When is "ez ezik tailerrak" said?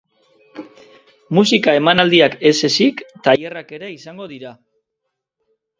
2.53-3.77